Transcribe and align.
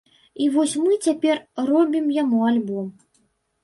І 0.45 0.47
вось 0.55 0.73
мы 0.85 0.97
цяпер 1.05 1.43
робім 1.71 2.11
яму 2.19 2.45
альбом. 2.53 2.93